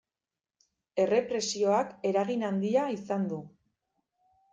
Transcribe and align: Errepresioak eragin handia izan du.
Errepresioak 1.03 1.91
eragin 2.13 2.45
handia 2.47 2.87
izan 2.95 3.29
du. 3.35 3.39